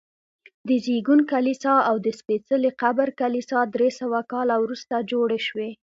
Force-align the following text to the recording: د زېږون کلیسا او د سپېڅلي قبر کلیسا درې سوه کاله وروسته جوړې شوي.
د 0.67 0.69
زېږون 0.85 1.19
کلیسا 1.31 1.73
او 1.89 1.95
د 2.05 2.07
سپېڅلي 2.19 2.71
قبر 2.81 3.07
کلیسا 3.21 3.59
درې 3.75 3.89
سوه 3.99 4.19
کاله 4.31 4.55
وروسته 4.59 4.95
جوړې 5.11 5.39
شوي. 5.47 5.69